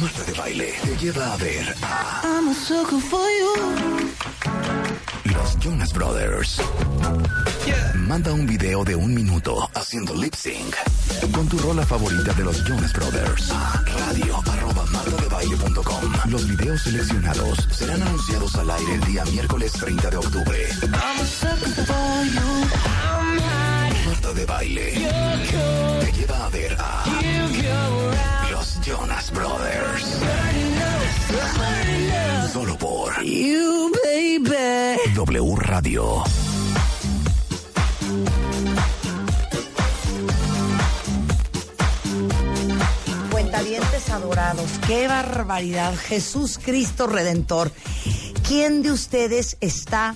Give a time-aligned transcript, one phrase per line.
[0.00, 4.12] Marta de Baile te lleva a ver a I'm a sucker for you.
[5.32, 6.60] los Jonas Brothers.
[7.94, 10.74] Manda un video de un minuto haciendo lip sync
[11.32, 16.12] con tu rola favorita de los Jonas Brothers a radio arroba martadebaile.com.
[16.28, 20.68] Los videos seleccionados serán anunciados al aire el día miércoles 30 de octubre.
[20.82, 22.40] I'm a sucker for you.
[22.84, 24.06] I'm hot.
[24.06, 24.92] Marta de Baile
[26.00, 27.04] te lleva a ver a
[28.86, 30.20] Jonas Brothers.
[32.52, 35.14] Solo por You, baby.
[35.14, 36.22] W Radio.
[43.30, 45.94] Cuentavientes adorados, qué barbaridad.
[45.96, 47.72] Jesús Cristo Redentor.
[48.46, 50.14] ¿Quién de ustedes está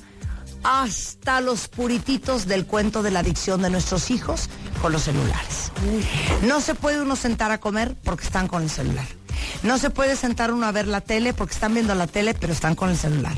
[0.62, 5.72] hasta los purititos del cuento de la adicción de nuestros hijos con los celulares?
[6.42, 9.06] No se puede uno sentar a comer porque están con el celular.
[9.62, 12.52] No se puede sentar uno a ver la tele porque están viendo la tele pero
[12.52, 13.36] están con el celular.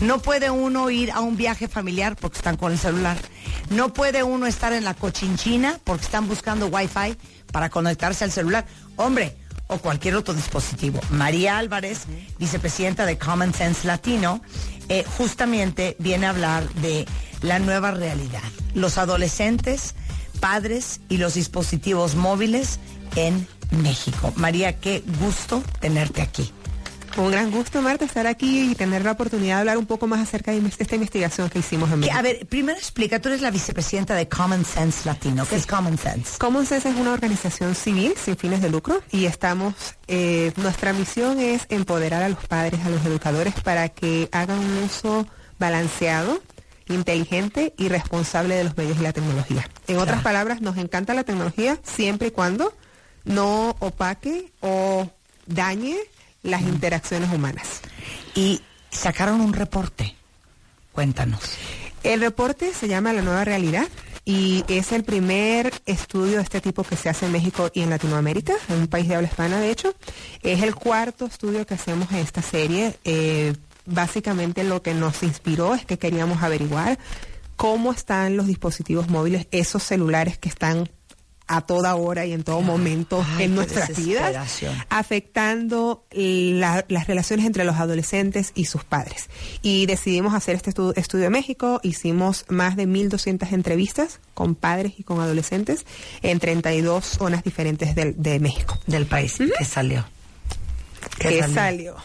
[0.00, 3.16] No puede uno ir a un viaje familiar porque están con el celular.
[3.70, 7.16] No puede uno estar en la cochinchina porque están buscando wifi
[7.52, 8.66] para conectarse al celular.
[8.96, 9.36] Hombre,
[9.68, 11.00] o cualquier otro dispositivo.
[11.10, 12.04] María Álvarez,
[12.38, 14.40] vicepresidenta de Common Sense Latino,
[14.88, 17.06] eh, justamente viene a hablar de
[17.42, 18.42] la nueva realidad.
[18.74, 19.94] Los adolescentes,
[20.40, 22.78] padres y los dispositivos móviles
[23.16, 23.46] en
[23.82, 24.32] México.
[24.36, 26.52] María, qué gusto tenerte aquí.
[27.16, 30.20] Un gran gusto, Marta, estar aquí y tener la oportunidad de hablar un poco más
[30.20, 32.16] acerca de esta investigación que hicimos en México.
[32.16, 35.44] a ver, primero explica, tú eres la vicepresidenta de Common Sense Latino.
[35.44, 36.38] ¿Qué es Common Sense?
[36.38, 39.74] Common Sense es una organización civil sin fines de lucro y estamos,
[40.06, 44.84] eh, nuestra misión es empoderar a los padres, a los educadores para que hagan un
[44.84, 45.26] uso
[45.58, 46.40] balanceado,
[46.94, 49.68] inteligente y responsable de los medios y la tecnología.
[49.86, 52.72] En otras palabras, nos encanta la tecnología siempre y cuando
[53.24, 55.10] no opaque o
[55.46, 55.96] dañe
[56.42, 57.80] las interacciones humanas.
[58.34, 60.14] Y sacaron un reporte.
[60.92, 61.40] Cuéntanos.
[62.02, 63.86] El reporte se llama La Nueva Realidad
[64.24, 67.90] y es el primer estudio de este tipo que se hace en México y en
[67.90, 69.94] Latinoamérica, en un país de habla hispana de hecho.
[70.42, 72.98] Es el cuarto estudio que hacemos en esta serie.
[73.04, 73.54] Eh,
[73.88, 76.98] básicamente lo que nos inspiró es que queríamos averiguar
[77.56, 80.88] cómo están los dispositivos móviles, esos celulares que están
[81.50, 84.52] a toda hora y en todo momento Ay, en nuestras vidas,
[84.90, 89.30] afectando la- las relaciones entre los adolescentes y sus padres.
[89.62, 94.92] Y decidimos hacer este estu- estudio en México, hicimos más de 1.200 entrevistas con padres
[94.98, 95.86] y con adolescentes
[96.20, 98.78] en 32 zonas diferentes del- de, México.
[98.86, 99.36] Del país.
[99.58, 100.04] ¿Qué salió?
[101.18, 101.96] ¿Qué salió?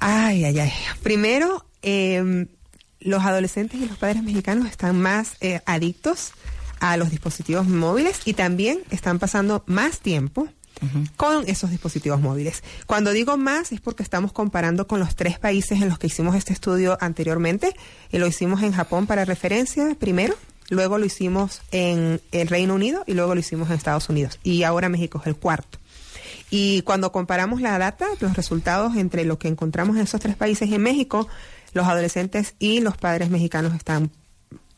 [0.00, 0.72] Ay, ay, ay.
[1.02, 2.46] Primero, eh,
[3.00, 6.32] los adolescentes y los padres mexicanos están más eh, adictos
[6.80, 10.48] a los dispositivos móviles y también están pasando más tiempo
[11.16, 12.62] con esos dispositivos móviles.
[12.86, 16.36] Cuando digo más es porque estamos comparando con los tres países en los que hicimos
[16.36, 17.74] este estudio anteriormente.
[18.12, 20.36] Y lo hicimos en Japón para referencia primero,
[20.70, 24.38] luego lo hicimos en el Reino Unido y luego lo hicimos en Estados Unidos.
[24.44, 25.78] Y ahora México es el cuarto.
[26.50, 30.68] Y cuando comparamos la data, los resultados entre lo que encontramos en esos tres países
[30.68, 31.28] y en México,
[31.74, 34.10] los adolescentes y los padres mexicanos están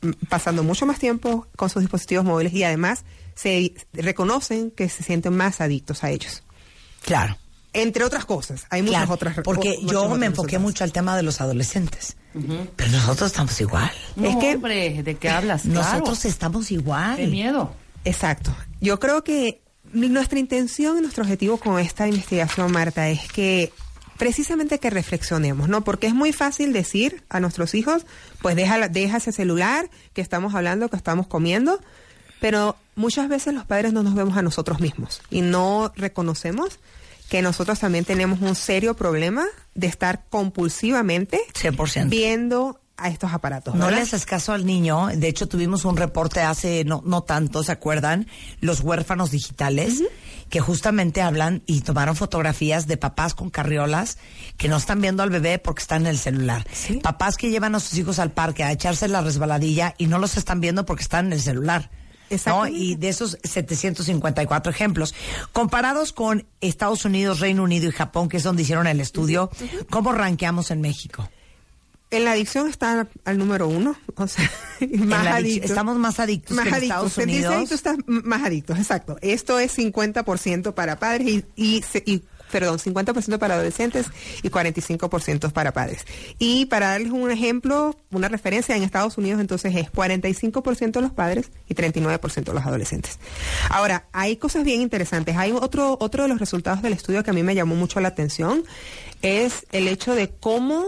[0.02, 3.04] mm, pasando mucho más tiempo con sus dispositivos móviles y además
[3.34, 6.42] se reconocen que se sienten más adictos a ellos.
[7.02, 7.36] Claro.
[7.72, 10.62] Entre otras cosas, hay muchas Claro, otras porque yo me enfoqué resultados.
[10.62, 12.16] mucho al tema de los adolescentes.
[12.76, 13.90] Pero nosotros estamos igual.
[14.16, 15.62] No, Es que- hombre, ¿de qué hablas?
[15.62, 15.80] Claro.
[15.92, 17.16] Nosotros estamos igual.
[17.16, 17.72] Qué miedo.
[18.04, 18.52] Exacto.
[18.80, 23.72] Yo creo que nuestra intención y nuestro objetivo con esta investigación, Marta, es que
[24.20, 25.82] precisamente que reflexionemos, ¿no?
[25.82, 28.04] Porque es muy fácil decir a nuestros hijos,
[28.42, 31.80] pues deja, ese celular que estamos hablando, que estamos comiendo,
[32.40, 36.80] pero muchas veces los padres no nos vemos a nosotros mismos y no reconocemos
[37.30, 42.08] que nosotros también tenemos un serio problema de estar compulsivamente 100%.
[42.08, 43.74] viendo a estos aparatos.
[43.74, 45.08] No le haces caso al niño.
[45.14, 48.26] De hecho, tuvimos un reporte hace no, no tanto, ¿se acuerdan?
[48.60, 50.02] Los huérfanos digitales,
[50.48, 54.18] que justamente hablan y tomaron fotografías de papás con carriolas
[54.56, 56.66] que no están viendo al bebé porque están en el celular.
[56.72, 56.96] Sí.
[56.96, 60.36] Papás que llevan a sus hijos al parque a echarse la resbaladilla y no los
[60.36, 61.90] están viendo porque están en el celular.
[62.46, 62.66] ¿no?
[62.66, 65.14] Y de esos 754 ejemplos,
[65.52, 69.50] comparados con Estados Unidos, Reino Unido y Japón, que es donde hicieron el estudio,
[69.90, 71.28] ¿cómo rankeamos en México?
[72.10, 75.70] En la adicción está al número uno, o sea, más la adic- adictos.
[75.70, 77.06] Estamos más adictos más que en adictos.
[77.06, 77.54] Estados Unidos.
[77.54, 79.16] adicto está más adictos, exacto.
[79.20, 84.06] Esto es 50% para padres y, y, y perdón, 50% para adolescentes
[84.42, 86.04] y 45% para padres.
[86.40, 91.52] Y para darles un ejemplo, una referencia, en Estados Unidos entonces es 45% los padres
[91.68, 93.20] y 39% los adolescentes.
[93.68, 95.36] Ahora, hay cosas bien interesantes.
[95.36, 98.08] Hay otro, otro de los resultados del estudio que a mí me llamó mucho la
[98.08, 98.64] atención,
[99.22, 100.84] es el hecho de cómo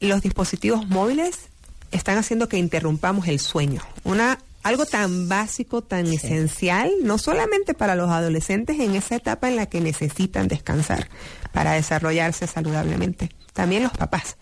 [0.00, 1.48] los dispositivos móviles
[1.90, 3.82] están haciendo que interrumpamos el sueño.
[4.04, 9.56] Una algo tan básico, tan esencial, no solamente para los adolescentes en esa etapa en
[9.56, 11.08] la que necesitan descansar
[11.52, 14.36] para desarrollarse saludablemente, también los papás.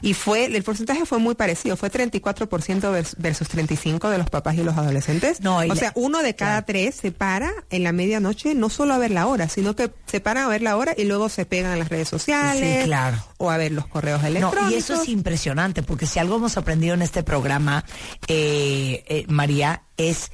[0.00, 4.62] Y fue, el porcentaje fue muy parecido, fue 34% versus 35% de los papás y
[4.62, 5.40] los adolescentes.
[5.40, 8.98] No, o sea, uno de cada tres se para en la medianoche, no solo a
[8.98, 11.72] ver la hora, sino que se para a ver la hora y luego se pegan
[11.72, 12.84] a las redes sociales.
[12.84, 13.22] claro.
[13.38, 14.72] O a ver los correos electrónicos.
[14.72, 17.84] y eso es impresionante, porque si algo hemos aprendido en este programa,
[18.28, 20.30] eh, eh, María, es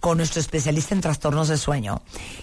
[0.00, 2.02] con nuestro especialista en trastornos de sueño,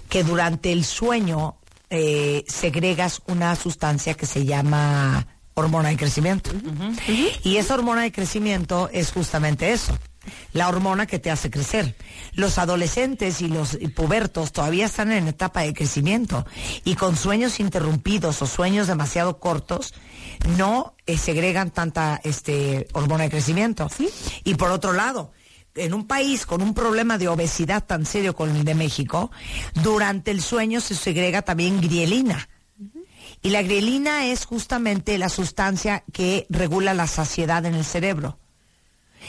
[0.09, 1.57] que durante el sueño
[1.89, 6.51] eh, segregas una sustancia que se llama hormona de crecimiento.
[7.43, 9.97] Y esa hormona de crecimiento es justamente eso.
[10.53, 11.95] La hormona que te hace crecer.
[12.33, 16.45] Los adolescentes y los pubertos todavía están en etapa de crecimiento
[16.83, 19.93] y con sueños interrumpidos o sueños demasiado cortos
[20.57, 23.89] no eh, segregan tanta este, hormona de crecimiento.
[24.43, 25.31] Y por otro lado,
[25.75, 29.31] en un país con un problema de obesidad tan serio como el de México,
[29.83, 32.49] durante el sueño se segrega también grielina
[33.45, 38.39] y la grelina es justamente la sustancia que regula la saciedad en el cerebro.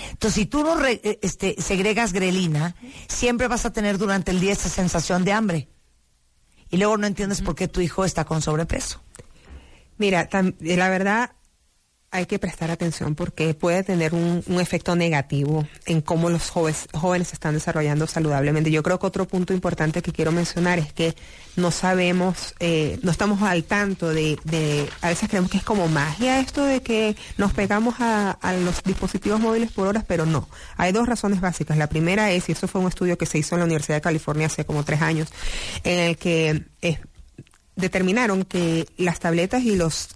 [0.08, 2.76] Entonces, si tú no eh, este, segregas grelina,
[3.08, 5.68] siempre vas a tener durante el día esa sensación de hambre.
[6.70, 9.02] Y luego no entiendes por qué tu hijo está con sobrepeso.
[9.98, 10.30] Mira,
[10.60, 11.32] la verdad,
[12.10, 17.32] hay que prestar atención porque puede tener un, efecto negativo en cómo los jóvenes, jóvenes
[17.32, 18.70] están desarrollando saludablemente.
[18.70, 21.14] Yo creo que otro punto importante que quiero mencionar es que
[21.56, 26.40] no sabemos, eh, no estamos al tanto de, a veces creemos que es como magia
[26.40, 30.48] esto de que nos pegamos a, a, los dispositivos móviles por horas, pero no.
[30.76, 31.76] Hay dos razones básicas.
[31.76, 34.02] La primera es, y eso fue un estudio que se hizo en la Universidad de
[34.02, 35.28] California hace como tres años,
[35.84, 36.98] en el que eh,
[37.76, 40.08] determinaron que las tabletas y los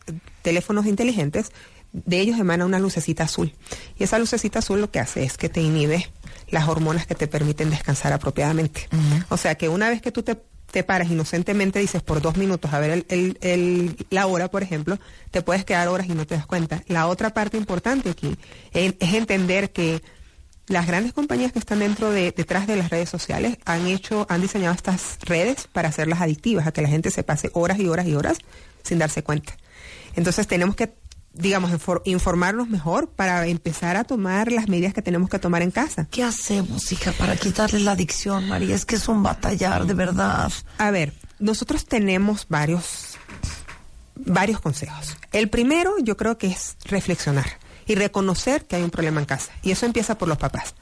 [0.42, 1.52] teléfonos inteligentes
[1.92, 3.54] de ellos emana una lucecita azul.
[3.98, 6.08] Y esa lucecita azul lo que hace es que te inhibe
[6.50, 8.88] las hormonas que te permiten descansar apropiadamente.
[9.28, 10.37] O sea que una vez que tú te,
[10.70, 14.98] te, paras inocentemente, dices por dos minutos a ver el, el, la hora, por ejemplo,
[15.31, 16.82] te puedes quedar horas y no te das cuenta.
[16.88, 18.37] La otra parte importante aquí
[18.72, 20.02] es, entender que
[20.66, 24.40] las grandes compañías que están dentro de, detrás de las redes sociales han hecho, han
[24.40, 28.06] diseñado estas redes para hacerlas adictivas, a que la gente se pase horas y horas
[28.06, 28.38] y horas
[28.84, 29.56] sin darse cuenta.
[30.14, 31.00] Entonces tenemos que
[31.32, 31.71] digamos,
[32.05, 36.06] informarnos mejor para empezar a tomar las medidas que tenemos que tomar en casa.
[36.11, 38.75] ¿Qué hacemos, hija, para quitarle la adicción, María?
[38.75, 40.53] Es que es un batallar, de verdad.
[40.79, 43.17] A ver, nosotros tenemos varios,
[44.17, 45.17] varios consejos.
[45.32, 47.47] El primero, yo creo que es reflexionar
[47.87, 49.53] y reconocer que hay un problema en casa.
[49.62, 50.75] Y eso empieza por los papás.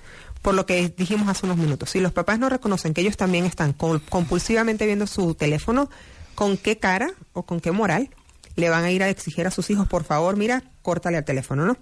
[0.42, 1.90] Por lo que dijimos hace unos minutos.
[1.90, 5.90] Si los papás no reconocen que ellos también están compulsivamente viendo su teléfono,
[6.34, 8.10] ¿con qué cara o con qué moral
[8.58, 11.64] le van a ir a exigir a sus hijos, por favor, mira, córtale al teléfono,
[11.64, 11.76] ¿no?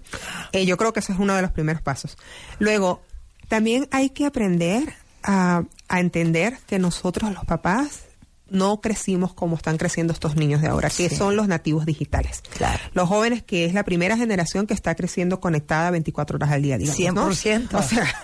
[0.52, 2.18] Eh, yo creo que ese es uno de los primeros pasos.
[2.58, 3.02] Luego,
[3.48, 8.02] también hay que aprender a, entender que nosotros los papás
[8.48, 12.42] no crecimos como están creciendo estos niños de ahora, que son los nativos digitales.
[12.56, 12.80] Claro.
[12.92, 16.78] Los jóvenes que es la primera generación que está creciendo conectada 24 horas al día,
[16.78, 17.44] digamos.
[17.44, 17.74] 100%.
[17.74, 18.14] O sea,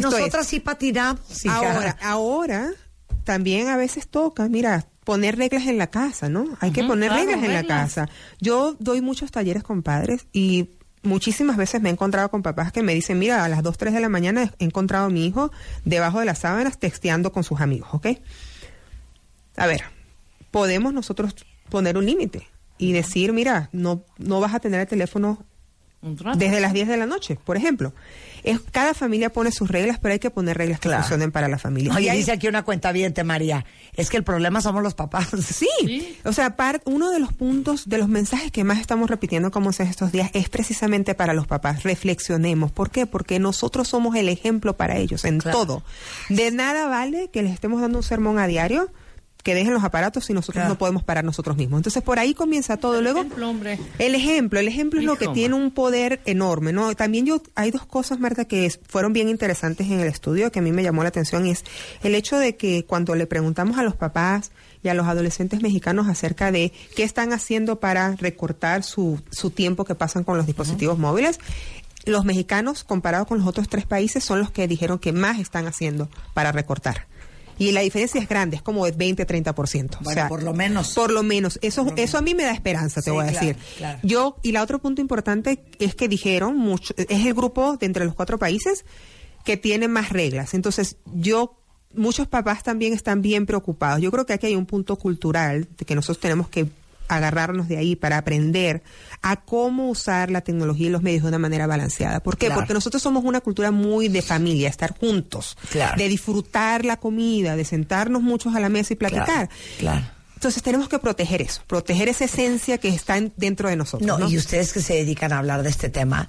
[0.00, 1.46] nosotras sí patinamos.
[1.46, 2.70] ahora, ahora
[3.24, 6.44] también a veces toca, mira, poner reglas en la casa, ¿no?
[6.60, 8.08] Hay que poner reglas en la casa.
[8.40, 10.70] Yo doy muchos talleres con padres y
[11.02, 13.94] muchísimas veces me he encontrado con papás que me dicen, mira, a las 2, 3
[13.94, 15.50] de la mañana he encontrado a mi hijo
[15.84, 18.06] debajo de las sábanas texteando con sus amigos, ¿ok?
[19.56, 19.82] A ver,
[20.50, 21.34] podemos nosotros
[21.68, 22.46] poner un límite
[22.78, 25.44] y decir, mira, no, no vas a tener el teléfono
[26.02, 27.92] desde las 10 de la noche, por ejemplo.
[28.42, 31.58] Es, cada familia pone sus reglas, pero hay que poner reglas que funcionen para la
[31.58, 31.94] familia.
[31.94, 35.28] Oye, dice aquí una cuenta bien, María, es que el problema somos los papás.
[35.52, 36.56] Sí, o sea,
[36.86, 40.30] uno de los puntos, de los mensajes que más estamos repitiendo como en estos días
[40.34, 41.82] es precisamente para los papás.
[41.82, 42.72] Reflexionemos.
[42.72, 43.06] ¿Por qué?
[43.06, 45.82] Porque nosotros somos el ejemplo para ellos en todo.
[46.28, 48.90] De nada vale que les estemos dando un sermón a diario
[49.42, 51.78] que dejen los aparatos si nosotros no podemos parar nosotros mismos.
[51.78, 52.98] Entonces por ahí comienza todo.
[52.98, 53.78] El Luego ejemplo, hombre.
[53.98, 56.94] el ejemplo, el ejemplo es lo que tiene un poder enorme, ¿no?
[56.94, 60.62] También yo hay dos cosas, Marta, que fueron bien interesantes en el estudio que a
[60.62, 61.64] mí me llamó la atención es
[62.02, 66.08] el hecho de que cuando le preguntamos a los papás y a los adolescentes mexicanos
[66.08, 70.98] acerca de qué están haciendo para recortar su, su tiempo que pasan con los dispositivos
[70.98, 71.38] móviles,
[72.04, 75.66] los mexicanos, comparados con los otros tres países, son los que dijeron que más están
[75.66, 77.06] haciendo para recortar.
[77.62, 79.54] Y la diferencia es grande, es como de 20, 30%.
[79.54, 80.94] Bueno, o sea, por lo menos.
[80.94, 81.58] Por lo menos.
[81.62, 83.62] Eso, eso a mí me da esperanza, te Sí, voy a claro, decir.
[83.78, 83.98] claro.
[84.02, 88.04] Yo, y la otro punto importante es que dijeron, mucho, es el grupo de entre
[88.04, 88.84] los cuatro países
[89.44, 90.54] que tiene más reglas.
[90.54, 91.58] Entonces, yo,
[91.94, 94.00] muchos papás también están bien preocupados.
[94.00, 96.66] Yo creo que aquí hay un punto cultural de que nosotros tenemos que
[97.08, 98.82] agarrarnos de ahí para aprender
[99.22, 102.20] a cómo usar la tecnología y los medios de una manera balanceada.
[102.20, 102.46] ¿Por qué?
[102.46, 102.60] Claro.
[102.60, 105.96] Porque nosotros somos una cultura muy de familia, estar juntos, Claro.
[105.96, 109.48] de disfrutar la comida, de sentarnos muchos a la mesa y platicar.
[109.78, 110.04] claro.
[110.34, 114.04] Entonces tenemos que proteger eso, proteger esa esencia que está en- dentro de nosotros.
[114.08, 114.28] No, ¿no?
[114.28, 116.26] y ustedes que se dedican a hablar de este tema,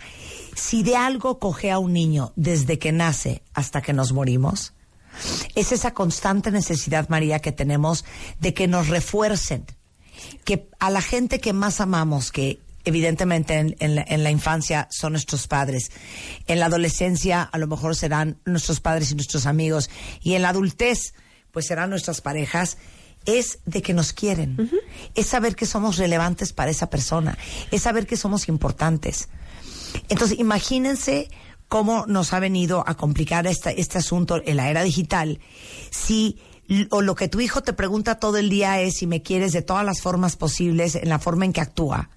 [0.56, 4.74] si de algo coge a un niño desde que nace hasta que nos morimos,
[5.56, 8.06] es esa constante necesidad, María, que tenemos
[8.40, 9.66] de que nos refuercen,
[10.46, 14.88] que a la gente que más amamos, que evidentemente en, en la, en la infancia
[14.92, 15.92] son nuestros padres,
[16.48, 19.90] en la adolescencia a lo mejor serán nuestros padres y nuestros amigos,
[20.22, 21.14] y en la adultez
[21.52, 22.78] pues serán nuestras parejas,
[23.26, 24.70] es de que nos quieren,
[25.16, 27.38] es saber que somos relevantes para esa persona,
[27.72, 29.30] es saber que somos importantes.
[30.10, 31.30] Entonces, imagínense
[31.68, 35.40] cómo nos ha venido a complicar este, este asunto en la era digital.
[35.90, 36.38] Si
[36.92, 39.62] o lo que tu hijo te pregunta todo el día es si me quieres de
[39.62, 42.10] todas las formas posibles, en la forma en que actúa,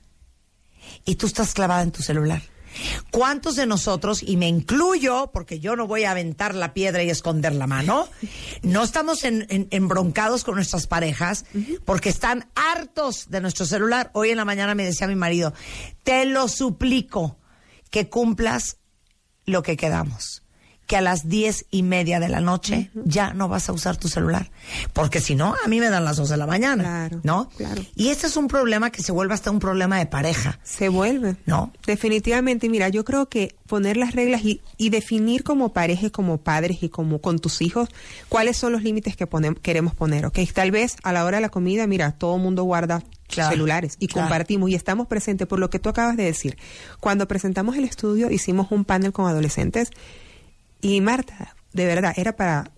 [1.04, 2.42] y tú estás clavada en tu celular.
[3.10, 7.08] ¿Cuántos de nosotros, y me incluyo, porque yo no voy a aventar la piedra y
[7.08, 8.06] esconder la mano,
[8.62, 11.46] no estamos en- en- embroncados con nuestras parejas
[11.86, 14.10] porque están hartos de nuestro celular?
[14.12, 15.54] Hoy en la mañana me decía mi marido,
[16.04, 17.38] te lo suplico
[17.90, 18.76] que cumplas
[19.46, 20.42] lo que quedamos.
[20.86, 24.08] Que a las diez y media de la noche ya no vas a usar tu
[24.08, 24.50] celular.
[24.92, 26.84] Porque si no, a mí me dan las dos de la mañana.
[26.84, 27.48] Claro, ¿No?
[27.56, 27.82] claro.
[27.96, 30.60] Y este es un problema que se vuelve hasta un problema de pareja.
[30.62, 31.36] Se vuelve.
[31.44, 31.72] ¿No?
[31.86, 36.82] Definitivamente, mira, yo creo que poner las reglas y, y definir como pareja, como padres
[36.84, 37.88] y como con tus hijos,
[38.28, 40.38] cuáles son los límites que ponem- queremos poner, ¿ok?
[40.54, 43.96] Tal vez a la hora de la comida, mira, todo el mundo guarda Claro, celulares
[43.98, 44.28] y claro.
[44.28, 46.56] compartimos y estamos presentes por lo que tú acabas de decir.
[47.00, 49.90] Cuando presentamos el estudio, hicimos un panel con adolescentes
[50.94, 52.70] y Marta, de verdad, era para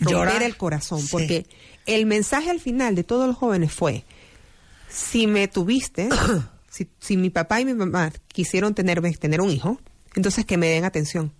[0.00, 0.42] romper Llorar.
[0.42, 1.08] el corazón, Sí.
[1.10, 1.46] porque
[1.86, 4.04] el mensaje al final de todos los jóvenes fue,
[4.88, 6.08] si me tuviste,
[6.70, 9.80] si, si mi papá y mi mamá quisieron tenerme, tener un hijo,
[10.14, 11.32] entonces que me den atención,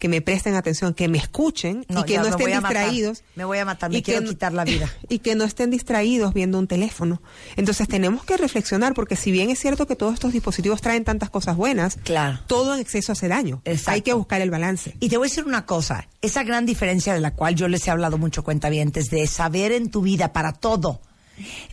[0.00, 2.72] que me presten atención, que me escuchen No, y que no estén matar.
[2.72, 3.22] distraídos.
[3.36, 4.90] Me voy a matar, me y quiero quitar la vida.
[5.08, 7.22] Y que no estén distraídos viendo un teléfono.
[7.56, 11.30] Entonces tenemos que reflexionar, porque si bien es cierto que todos estos dispositivos traen tantas
[11.30, 12.40] cosas buenas, Claro.
[12.48, 13.60] todo en exceso hace daño.
[13.64, 13.90] Exacto.
[13.92, 14.96] Hay que buscar el balance.
[14.98, 17.86] Y te voy a decir una cosa, esa gran diferencia de la cual yo les
[17.86, 21.02] he hablado mucho cuentavientes, de saber en tu vida para todo,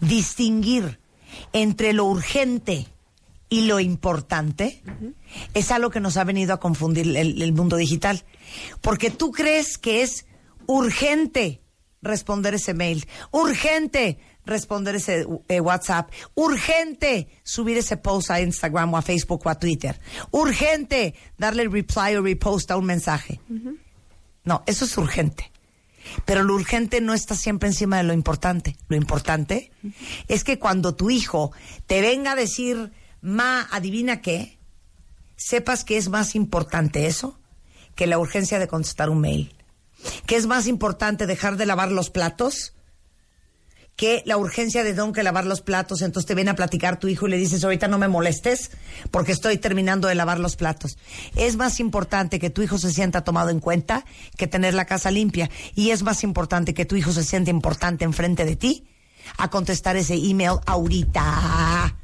[0.01, 1.00] distinguir
[1.53, 2.88] entre lo urgente
[3.50, 4.82] y lo importante,
[5.54, 8.25] es algo que nos ha venido a confundir el, mundo digital.
[8.82, 10.25] Porque tú crees que es
[10.66, 11.62] urgente
[12.01, 18.98] responder ese mail, urgente responder ese eh, WhatsApp, urgente subir ese post a Instagram o
[18.98, 20.00] a Facebook o a Twitter,
[20.32, 23.39] urgente darle reply o repost a un mensaje.
[24.44, 25.51] No, eso es urgente.
[26.25, 28.77] Pero lo urgente no está siempre encima de lo importante.
[28.88, 29.72] Lo importante
[30.27, 31.51] es que cuando tu hijo
[31.86, 34.58] te venga a decir, ma, adivina qué,
[35.36, 37.40] sepas que es más importante eso
[37.96, 39.56] que la urgencia de contestar un mail.
[40.26, 42.74] Que es más importante dejar de lavar los platos
[43.98, 47.08] que la urgencia de don que lavar los platos, entonces te viene a platicar tu
[47.08, 48.70] hijo y le dices, ahorita no me molestes
[49.10, 51.00] porque estoy terminando de lavar los platos.
[51.36, 54.06] Es más importante que tu hijo se sienta tomado en cuenta
[54.38, 55.50] que tener la casa limpia.
[55.74, 58.88] Y es más importante que tu hijo se sienta importante enfrente de ti
[59.40, 61.96] a contestar ese email ahorita.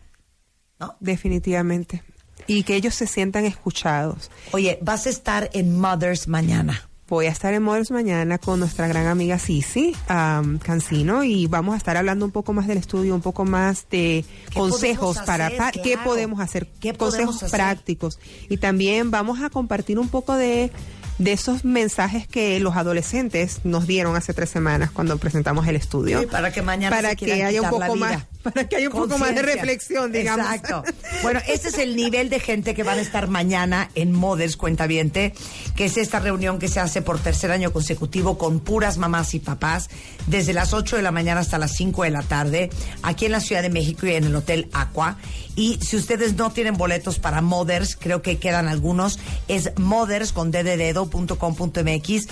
[0.79, 0.95] ¿No?
[0.99, 2.03] Definitivamente.
[2.47, 4.29] Y que ellos se sientan escuchados.
[4.51, 6.89] Oye, vas a estar en Mothers mañana.
[7.07, 11.75] Voy a estar en Models mañana con nuestra gran amiga Sisi um, Cancino y vamos
[11.75, 15.51] a estar hablando un poco más del estudio, un poco más de ¿Qué consejos para
[15.71, 17.59] qué podemos hacer, ¿Qué consejos podemos hacer?
[17.59, 20.71] prácticos y también vamos a compartir un poco de
[21.19, 26.21] de esos mensajes que los adolescentes nos dieron hace tres semanas cuando presentamos el estudio
[26.21, 28.93] Sí, para que mañana para se que haya un poco más para que haya un
[28.93, 30.83] poco más de reflexión digamos Exacto.
[31.21, 35.33] Bueno, este es el nivel de gente que van a estar mañana en Mothers Cuentaviente,
[35.75, 39.39] que es esta reunión que se hace por tercer año consecutivo con puras mamás y
[39.39, 39.89] papás,
[40.27, 42.69] desde las 8 de la mañana hasta las 5 de la tarde,
[43.01, 45.17] aquí en la Ciudad de México y en el Hotel Aqua.
[45.55, 50.51] Y si ustedes no tienen boletos para Mothers, creo que quedan algunos, es mothers con
[50.51, 52.27] mx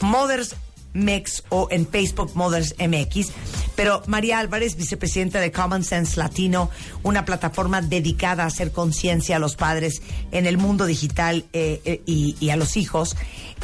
[0.00, 0.56] Mothers
[0.94, 3.32] Mex o en Facebook Mothers MX.
[3.76, 6.70] Pero María Álvarez, vicepresidenta de Common Sense Latino,
[7.02, 10.00] una plataforma dedicada a hacer conciencia a los padres
[10.32, 13.16] en el mundo digital eh, eh, y, a los hijos,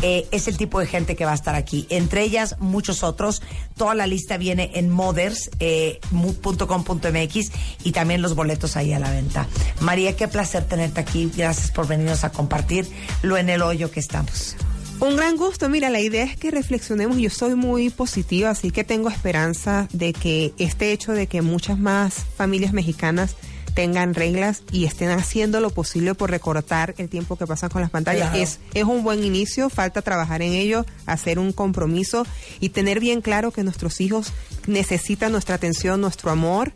[0.03, 1.87] eh, es el tipo de gente que va a estar aquí.
[1.91, 3.43] Entre ellas, muchos otros.
[3.77, 7.53] Toda la lista viene en mothers.com.mx
[7.85, 9.47] y también los boletos ahí a la venta.
[9.81, 11.31] María, qué placer tenerte aquí.
[11.37, 12.89] Gracias por venirnos a compartir
[13.23, 14.57] lo en el hoyo que estamos.
[15.01, 15.69] Un gran gusto.
[15.69, 17.17] Mira, la idea es que reflexionemos.
[17.17, 21.79] Yo soy muy positiva, así que tengo esperanza de que este hecho de que muchas
[21.79, 23.35] más familias mexicanas
[23.75, 27.91] tengan reglas y estén haciendo lo posible por recortar el tiempo que pasan con las
[27.91, 28.35] pantallas.
[28.37, 32.27] Es, es un buen inicio, falta trabajar en ello, hacer un compromiso
[32.59, 34.33] y tener bien claro que nuestros hijos
[34.67, 36.73] necesitan nuestra atención, nuestro amor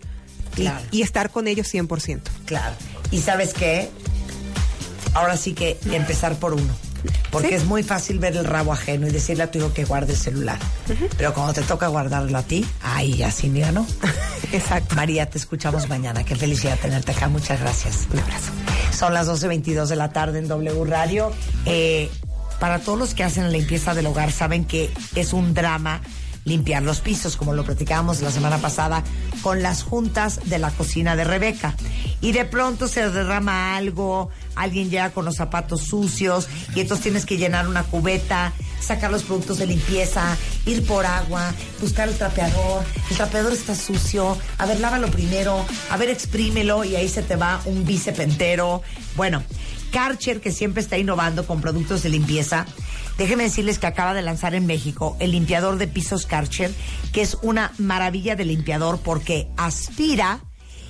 [0.93, 2.21] y, estar con ellos 100%.
[2.47, 2.75] Claro.
[3.11, 3.90] ¿Y sabes qué?
[5.12, 6.75] Ahora sí que empezar por uno.
[7.30, 10.12] Porque es muy fácil ver el rabo ajeno y decirle a tu hijo que guarde
[10.12, 10.58] el celular.
[11.16, 13.87] Pero cuando te toca guardarlo a ti, ahí ya sí, mira, ¿no?
[14.52, 14.94] Exacto.
[14.94, 16.25] María, te escuchamos mañana.
[16.25, 17.28] Qué felicidad tenerte acá.
[17.28, 18.06] Muchas gracias.
[18.12, 18.52] Un abrazo.
[18.96, 21.32] Son las 12.22 de la tarde en W Radio.
[21.66, 22.11] Eh,
[22.61, 26.00] para todos los que hacen la limpieza del hogar, saben que es un drama
[26.45, 29.03] limpiar los pisos, como lo platicábamos la semana pasada
[29.43, 31.75] con las juntas de la cocina de Rebeca.
[32.21, 37.27] Y de pronto se derrama algo, alguien llega con los zapatos sucios y entonces tienes
[37.27, 40.37] que llenar una cubeta, sacar los productos de limpieza,
[40.67, 45.97] ir por agua, buscar el trapeador, el trapeador está sucio, a ver, lávalo primero, a
[45.97, 48.83] ver, exprímelo y ahí se te va un bíceps entero.
[49.17, 49.43] Bueno,
[49.95, 52.67] Karcher, que siempre está innovando con productos de limpieza,
[53.17, 56.73] déjenme decirles que acaba de lanzar en México el limpiador de pisos Karcher,
[57.13, 60.41] que es una maravilla de limpiador porque aspira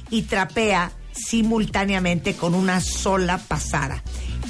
[0.09, 4.03] y trapea simultáneamente con una sola pasada.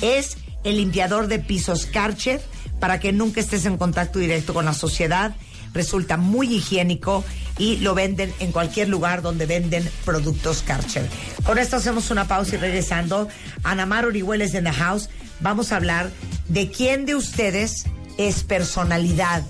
[0.03, 2.41] Es el limpiador de pisos Karcher
[2.79, 5.35] para que nunca estés en contacto directo con la sociedad.
[5.73, 7.25] Resulta muy higiénico
[7.59, 11.09] y lo venden en cualquier lugar donde venden productos Karcher.
[11.45, 13.29] Con esto hacemos una pausa y regresando,
[13.63, 15.09] Anamar Orihueles en the house,
[15.41, 16.11] vamos a hablar
[16.49, 17.85] de quién de ustedes
[18.19, 19.43] es personalidad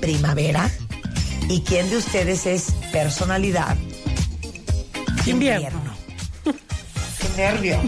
[0.00, 0.70] primavera
[1.48, 3.76] y quién de ustedes es personalidad
[5.26, 5.94] invierno.
[6.44, 7.80] Qué nervio.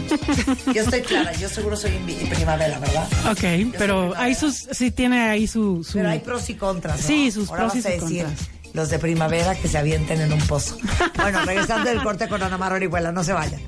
[0.73, 1.91] Yo estoy clara, yo seguro soy
[2.29, 3.07] primavera, ¿verdad?
[3.31, 7.01] Ok, pero hay sus, sí tiene ahí su, Pero hay pros y contras.
[7.01, 7.07] ¿no?
[7.07, 8.49] Sí, sus Ahora pros y vas a sus decir, contras.
[8.77, 10.77] Los de primavera que se avienten en un pozo.
[11.15, 13.59] Bueno, regresando del corte con Ana Mar Orihuela, no se vayan.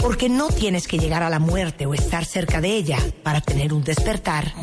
[0.00, 3.74] Porque no tienes que llegar a la muerte o estar cerca de ella para tener
[3.74, 4.54] un despertar.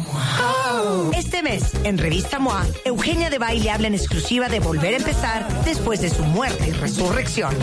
[1.14, 5.64] Este mes, en Revista MOA, Eugenia de Baile habla en exclusiva de volver a empezar
[5.66, 7.56] después de su muerte y resurrección.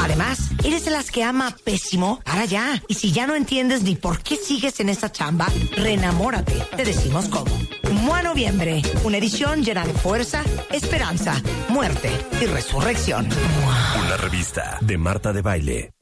[0.00, 2.20] Además, ¿eres de las que ama pésimo?
[2.22, 2.80] Para ya.
[2.86, 6.54] Y si ya no entiendes ni por qué sigues en esa chamba, renamórate.
[6.76, 7.50] Te decimos cómo.
[8.06, 12.08] MOA Noviembre, una edición llena de fuerza, esperanza, muerte
[12.40, 13.26] y resurrección.
[14.00, 15.95] Una revista de Marta de Baile.